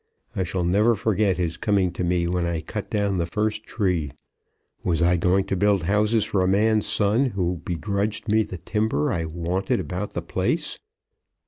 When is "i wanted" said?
9.13-9.79